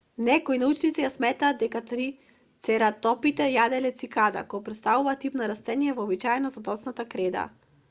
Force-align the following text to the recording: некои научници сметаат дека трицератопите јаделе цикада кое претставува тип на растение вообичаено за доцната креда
некои 0.27 0.55
научници 0.61 1.03
сметаат 1.15 1.59
дека 1.63 1.81
трицератопите 1.91 3.47
јаделе 3.57 3.93
цикада 4.01 4.43
кое 4.55 4.67
претставува 4.71 5.17
тип 5.27 5.39
на 5.43 5.53
растение 5.55 5.97
вообичаено 6.03 6.55
за 6.57 6.67
доцната 6.73 7.09
креда 7.17 7.49